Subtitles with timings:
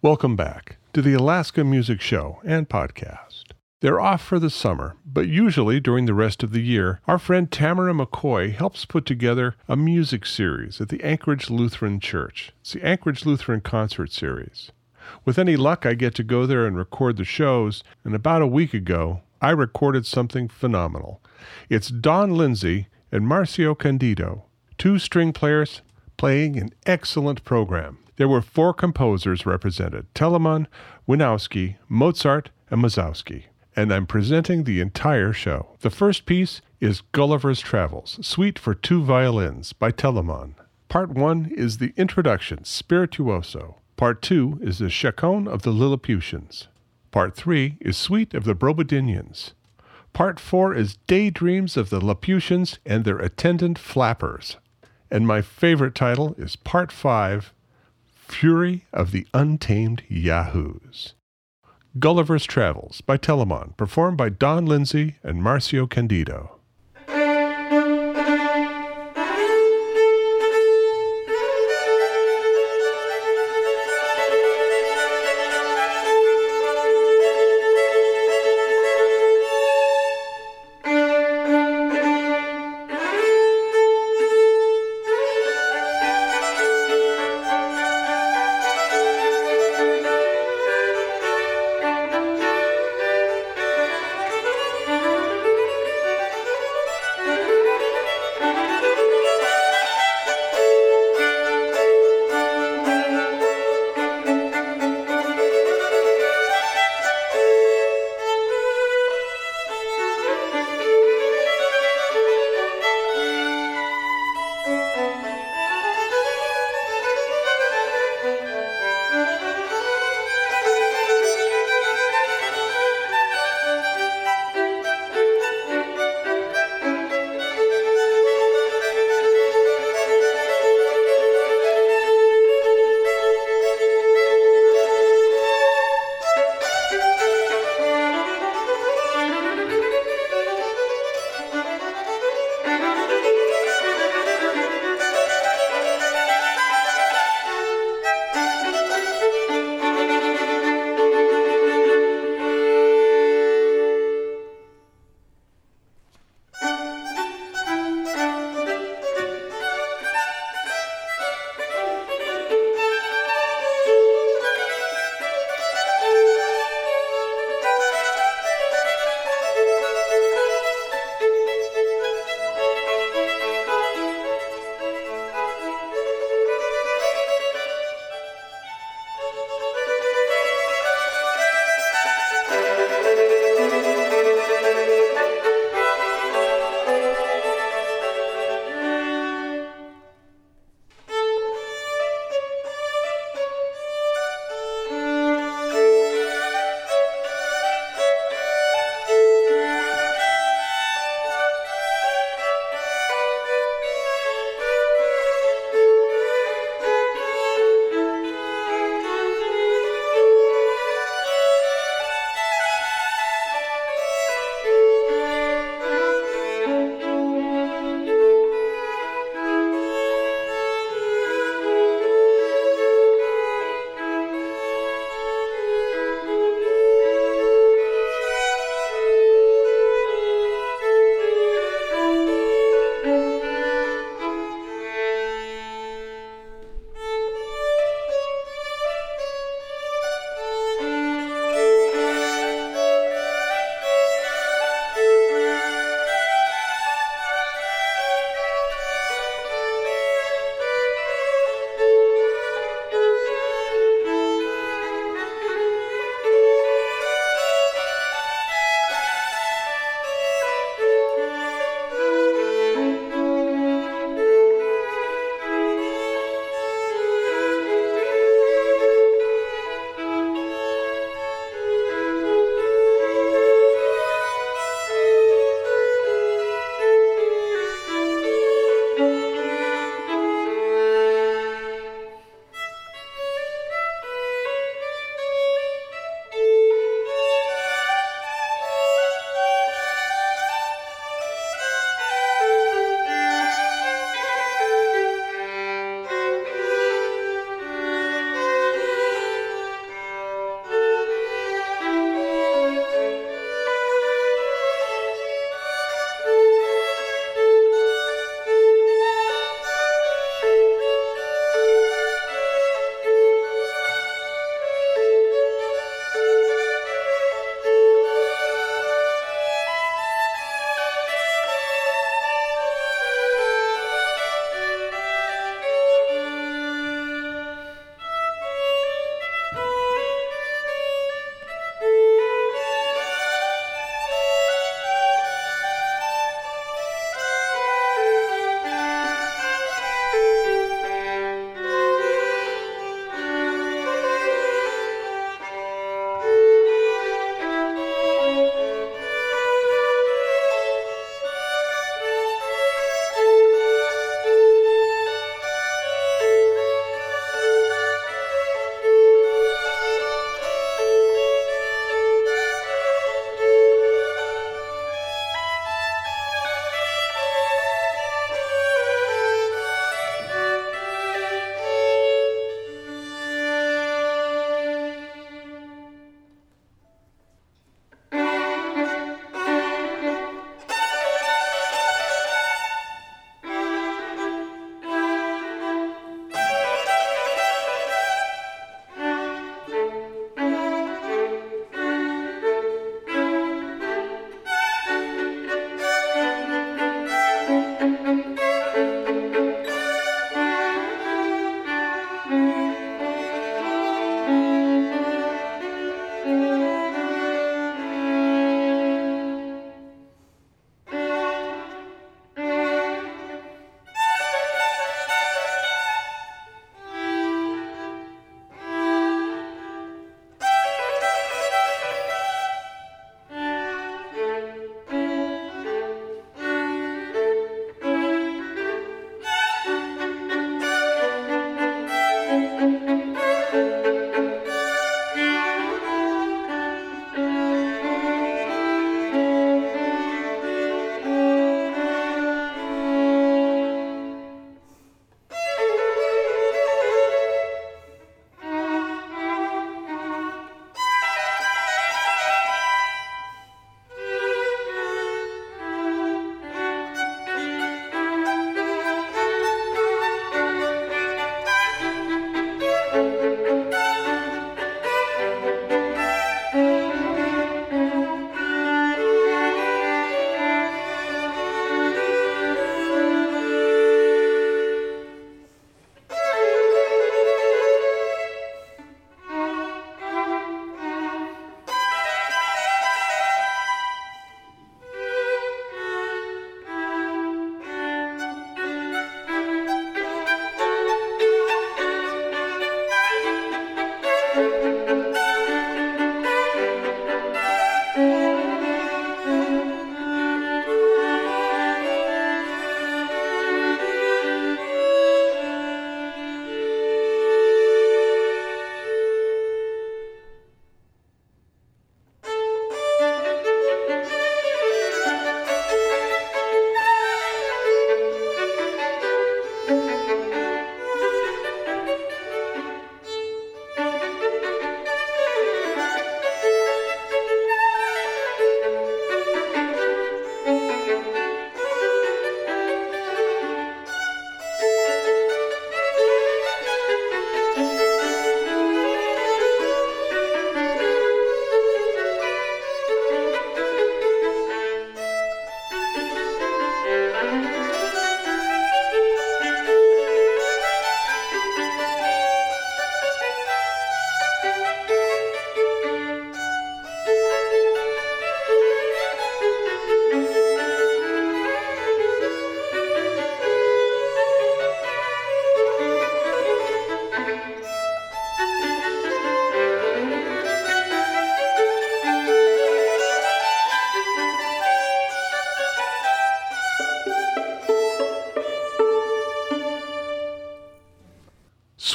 [0.00, 3.46] Welcome back to the Alaska Music Show and podcast.
[3.80, 7.50] They're off for the summer, but usually during the rest of the year, our friend
[7.50, 12.52] Tamara McCoy helps put together a music series at the Anchorage Lutheran Church.
[12.60, 14.70] It's the Anchorage Lutheran Concert Series.
[15.24, 18.46] With any luck, I get to go there and record the shows, and about a
[18.46, 21.20] week ago, I recorded something phenomenal.
[21.68, 24.44] It's Dawn Lindsay and Marcio Candido,
[24.78, 25.82] two string players
[26.16, 27.98] playing an excellent program.
[28.18, 30.66] There were four composers represented Telemann,
[31.08, 33.44] Wieniawski, Mozart, and Mussorgsky.
[33.76, 35.68] And I'm presenting the entire show.
[35.82, 40.54] The first piece is Gulliver's Travels, Suite for Two Violins by Telemann.
[40.88, 43.76] Part one is the introduction, Spirituoso.
[43.96, 46.66] Part two is the Chaconne of the Lilliputians.
[47.12, 49.52] Part three is Suite of the Brobdingnagians.
[50.12, 54.56] Part four is Daydreams of the Laputians and their attendant flappers.
[55.08, 57.52] And my favorite title is Part five,
[58.28, 61.14] Fury of the Untamed Yahoos.
[61.98, 66.57] Gulliver's Travels by Telemann, performed by Dawn Lindsay and Marcio Candido.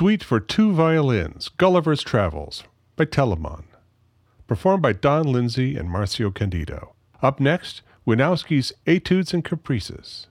[0.03, 2.65] Suite for Two Violins, Gulliver's Travels
[2.98, 3.63] by Telemann.
[4.48, 6.93] Performed by Dawn Lindsay and Marcio Candido.
[7.22, 10.27] Up next, Wieniawski's Etudes and Caprices.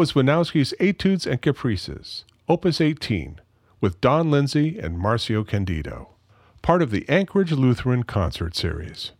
[0.00, 3.38] Was Wieniawski's Etudes and Caprices, Opus 18,
[3.82, 6.14] with Dawn Lindsay and Marcio Candido,
[6.62, 9.12] part of the Anchorage Lutheran Concert Series.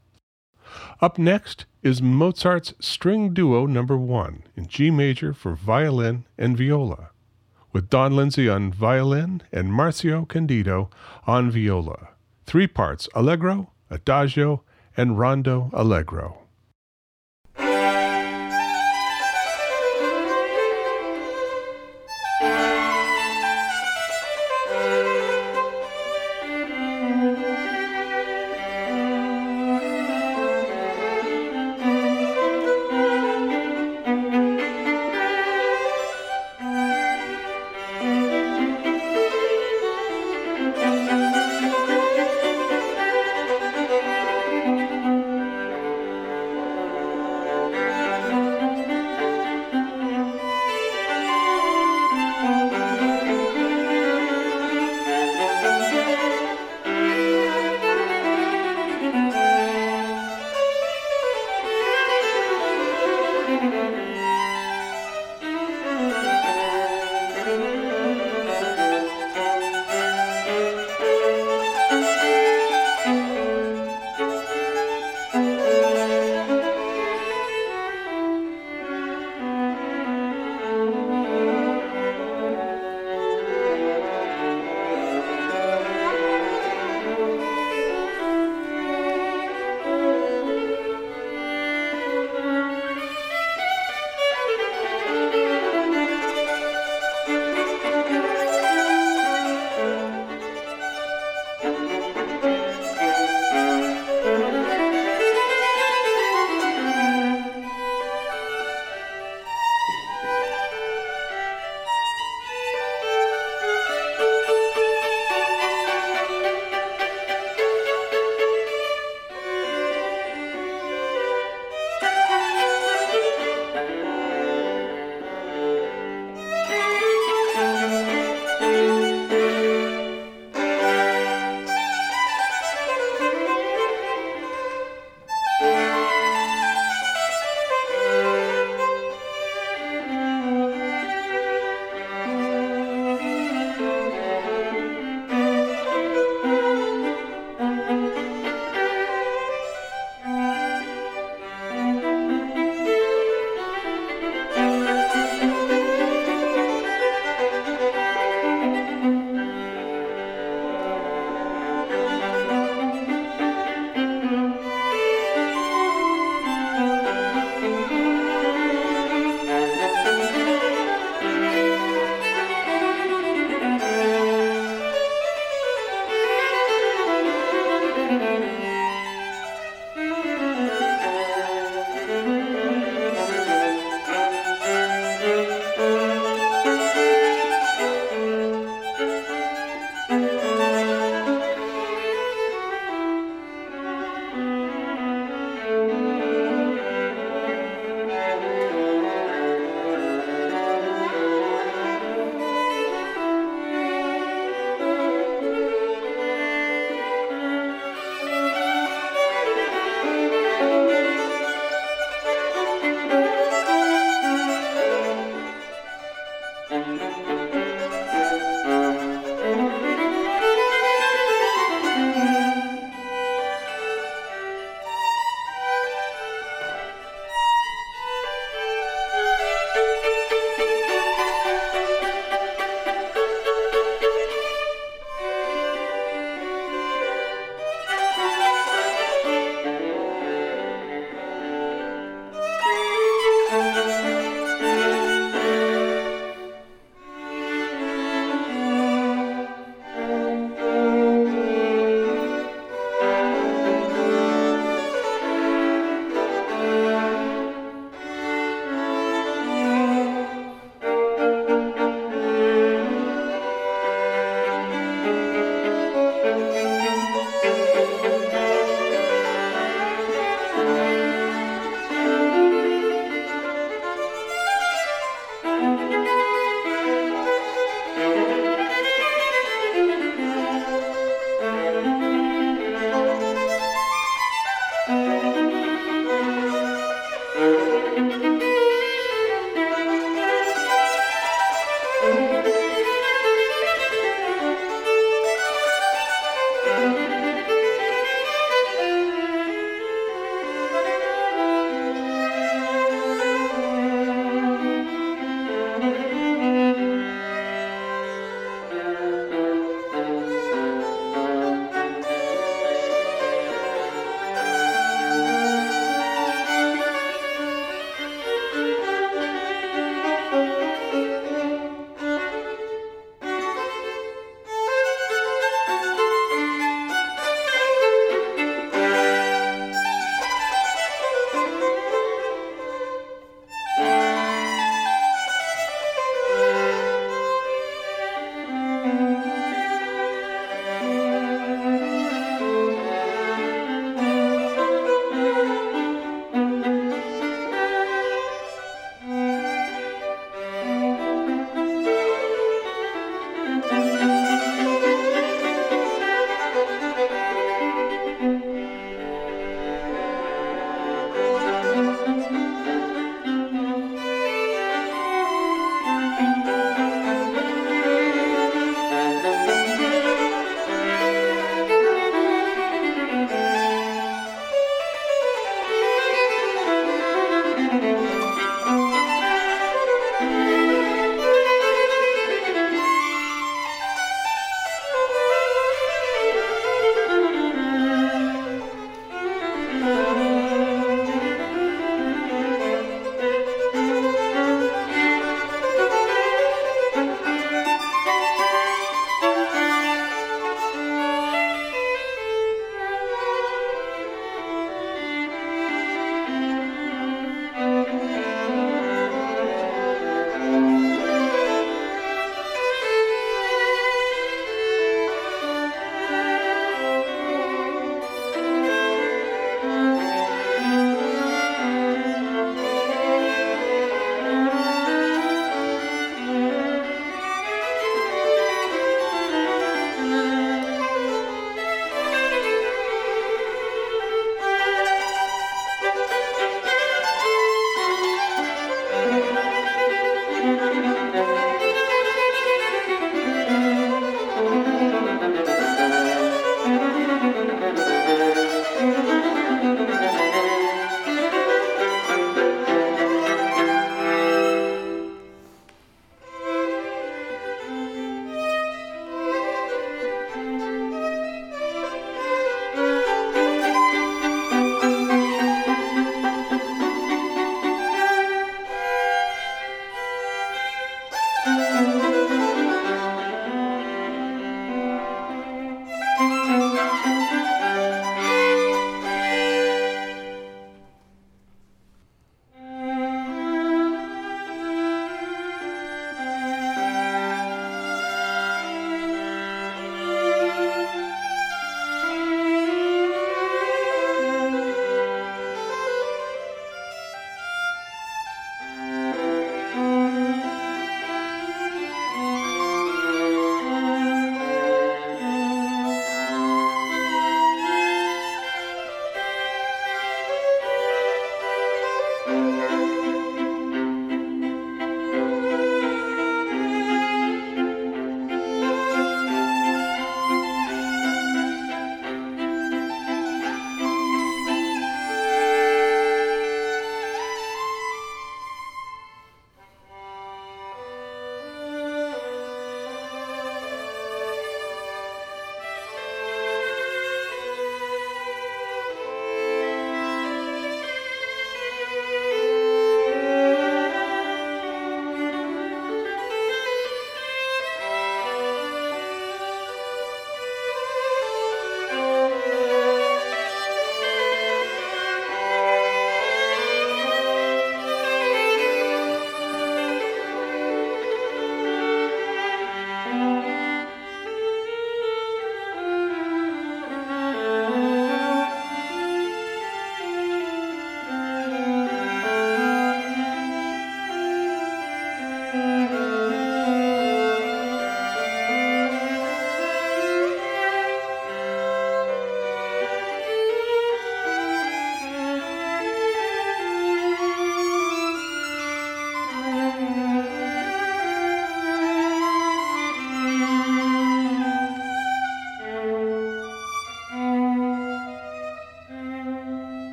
[1.03, 7.11] Up next is Mozart's String Duo Number 1 in G major for violin and viola,
[7.75, 10.89] with Dawn Lindsay on violin and Marcio Candido
[11.27, 12.09] on viola.
[12.47, 14.63] Three parts Allegro, Adagio,
[14.97, 16.40] and Rondo Allegro.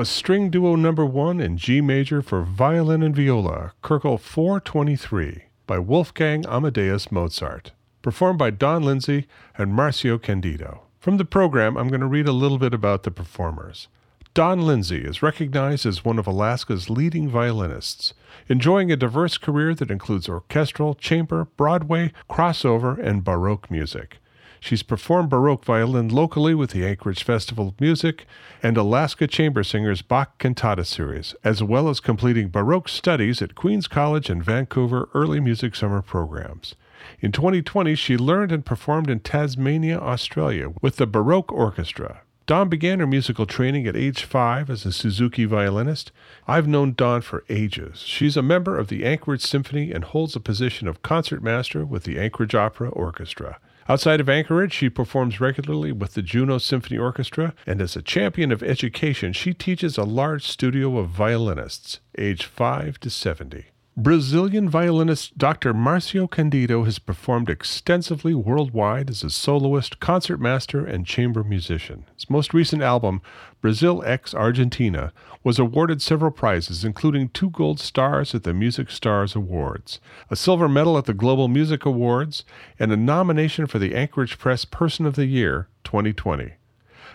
[0.00, 5.78] Was String Duo Number 1 in G major for violin and viola, Köchel 423 by
[5.78, 9.26] Wolfgang Amadeus Mozart, performed by Dawn Lindsay
[9.58, 10.84] and Marcio Candido.
[10.98, 13.88] From the program, I'm going to read a little bit about the performers.
[14.32, 18.14] Dawn Lindsay is recognized as one of Alaska's leading violinists,
[18.48, 24.16] enjoying a diverse career that includes orchestral, chamber, Broadway, crossover, and Baroque music.
[24.60, 28.26] She's performed Baroque violin locally with the Anchorage Festival of Music
[28.62, 33.88] and Alaska Chamber Singers Bach Cantata Series, as well as completing Baroque studies at Queen's
[33.88, 36.74] College and Vancouver Early Music Summer programs.
[37.20, 42.20] In 2020, she learned and performed in Tasmania, Australia, with the Baroque Orchestra.
[42.44, 46.12] Dawn began her musical training at age five as a Suzuki violinist.
[46.46, 48.00] I've known Dawn for ages.
[48.00, 52.18] She's a member of the Anchorage Symphony and holds a position of concertmaster with the
[52.18, 53.58] Anchorage Opera Orchestra.
[53.90, 58.52] Outside of Anchorage, she performs regularly with the Juneau Symphony Orchestra, and as a champion
[58.52, 63.69] of education, she teaches a large studio of violinists, aged 5 to 70.
[63.96, 65.74] Brazilian violinist Dr.
[65.74, 72.04] Marcio Candido has performed extensively worldwide as a soloist, concertmaster, and chamber musician.
[72.14, 73.20] His most recent album,
[73.60, 75.12] Brazil X Argentina,
[75.42, 79.98] was awarded several prizes, including two gold stars at the Music Stars Awards,
[80.30, 82.44] a silver medal at the Global Music Awards,
[82.78, 86.52] and a nomination for the Anchorage Press Person of the Year 2020.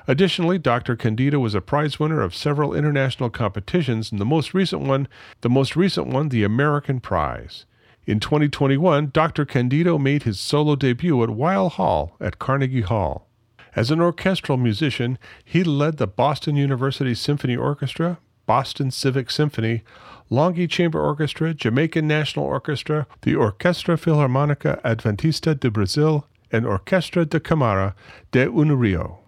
[0.07, 0.95] Additionally, Dr.
[0.95, 5.07] Candido was a prize winner of several international competitions, and the most recent one,
[5.41, 7.65] the most recent one, the American Prize.
[8.05, 9.45] In 2021, Dr.
[9.45, 13.27] Candido made his solo debut at Weill Hall at Carnegie Hall.
[13.75, 19.83] As an orchestral musician, he led the Boston University Symphony Orchestra, Boston Civic Symphony,
[20.29, 27.39] Longy Chamber Orchestra, Jamaican National Orchestra, the Orquestra Filarmonica Adventista de Brazil, and Orquestra de
[27.39, 27.95] Câmara
[28.31, 29.24] de Unirio.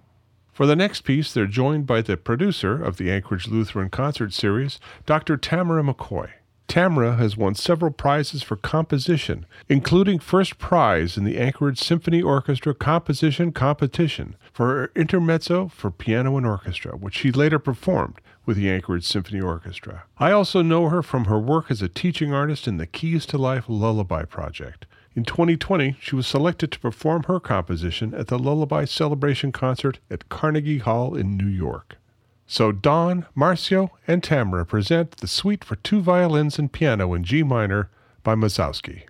[0.58, 4.80] For the next piece, they're joined by the producer of the Anchorage Lutheran Concert Series,
[5.06, 5.38] Dr.
[5.38, 6.32] Tamara McCoy.
[6.68, 12.74] Tamara has won several prizes for composition, including first prize in the Anchorage Symphony Orchestra
[12.74, 18.16] Composition Competition for her intermezzo for piano and orchestra, which she later performed
[18.48, 20.06] with the Anchorage Symphony Orchestra.
[20.18, 23.38] I also know her from her work as a teaching artist in the Keys to
[23.38, 24.88] Life Lullaby Project.
[25.18, 30.30] In 2020, she was selected to perform her composition at the Lullaby Celebration Concert at
[30.30, 31.98] Carnegie Hall in New York.
[32.46, 37.42] So Dawn, Marcio, and Tamara present the Suite for Two Violins and Piano in G
[37.42, 37.90] minor
[38.22, 39.06] by Moszkowski.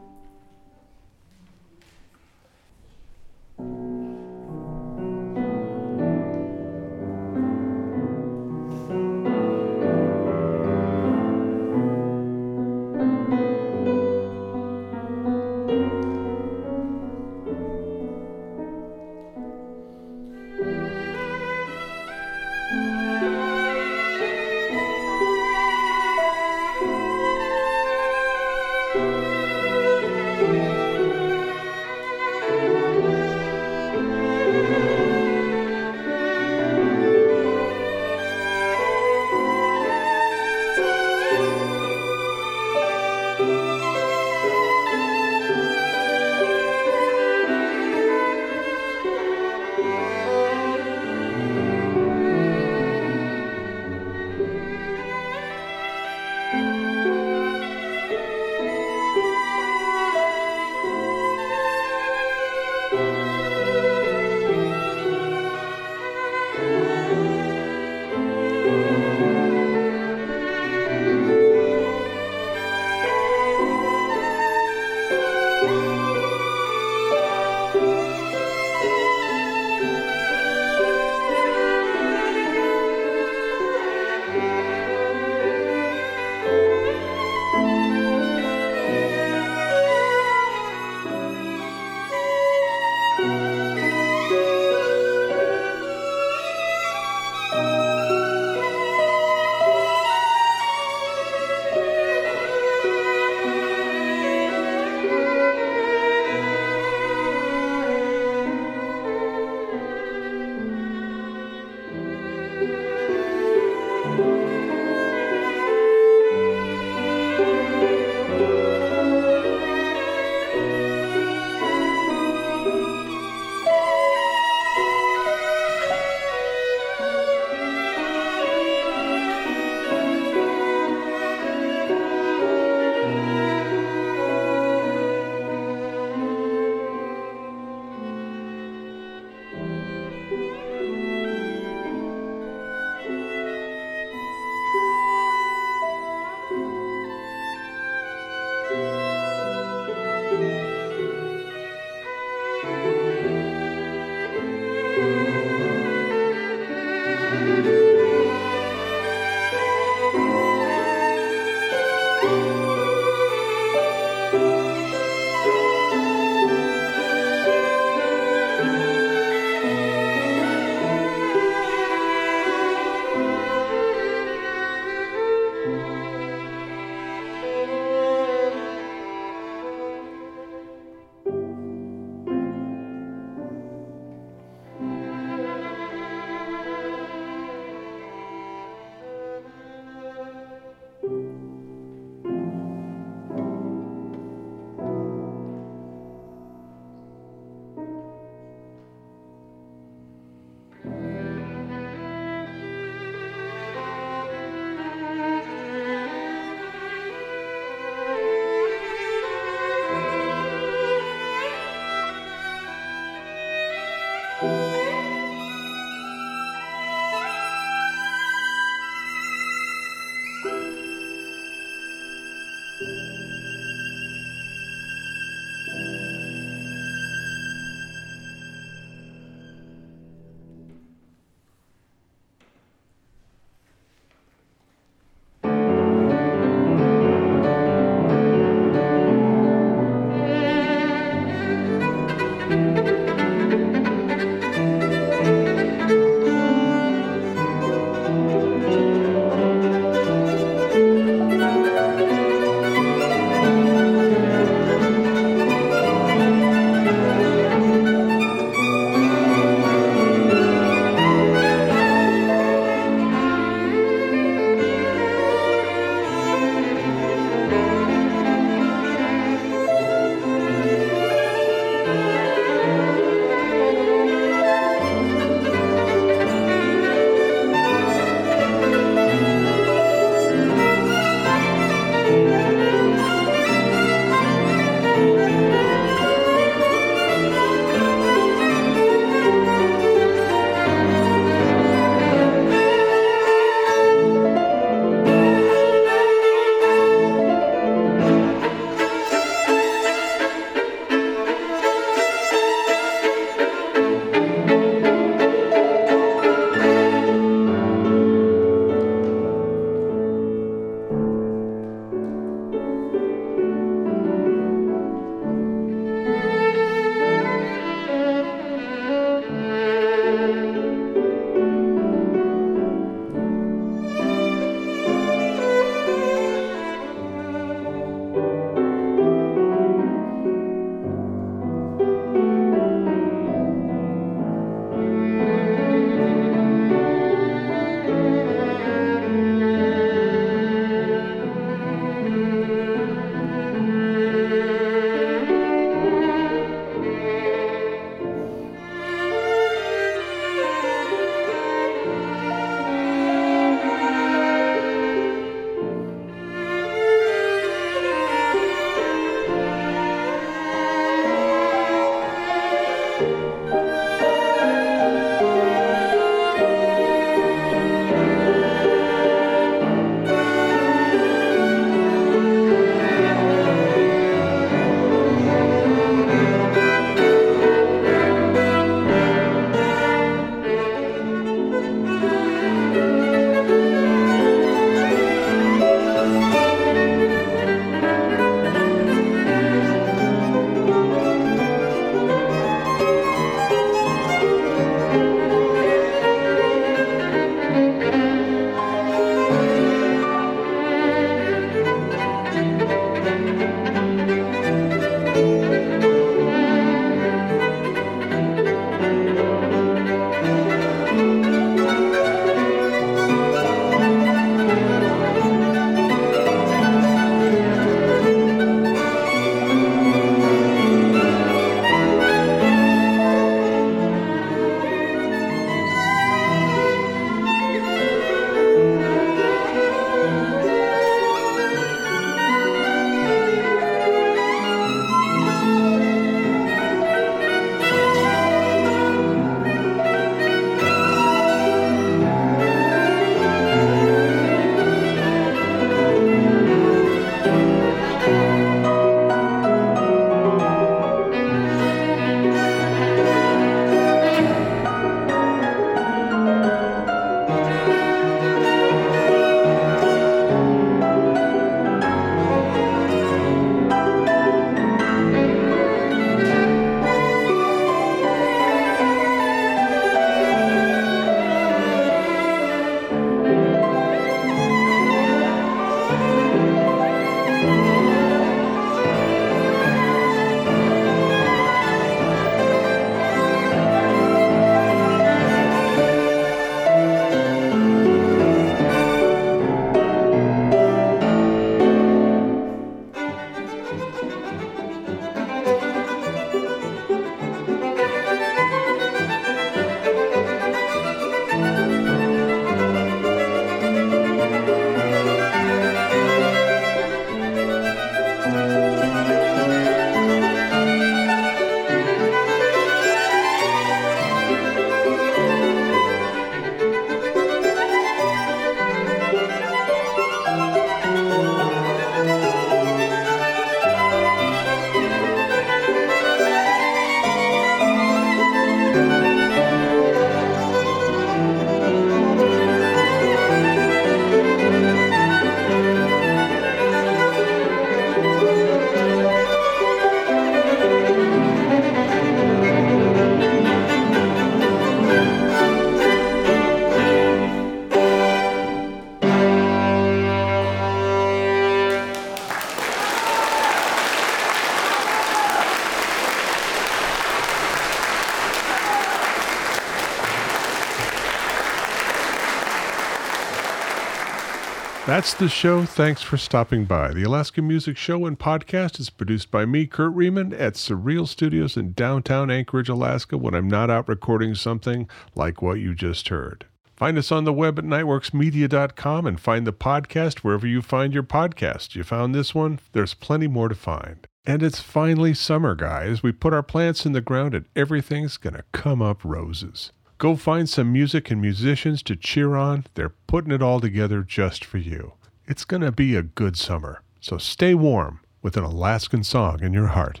[565.00, 565.64] That's the show.
[565.64, 566.92] Thanks for stopping by.
[566.92, 571.56] The Alaska Music Show and Podcast is produced by me, Kurt Riemann, at Surreal Studios
[571.56, 576.44] in downtown Anchorage, Alaska, when I'm not out recording something like what you just heard.
[576.76, 581.02] Find us on the web at nightworksmedia.com and find the podcast wherever you find your
[581.02, 581.74] podcast.
[581.74, 582.60] You found this one?
[582.72, 584.06] There's plenty more to find.
[584.26, 586.02] And it's finally summer, guys.
[586.02, 589.72] We put our plants in the ground and everything's going to come up roses.
[590.00, 592.64] Go find some music and musicians to cheer on.
[592.72, 594.94] They're putting it all together just for you.
[595.26, 596.80] It's going to be a good summer.
[597.00, 600.00] So stay warm with an Alaskan song in your heart.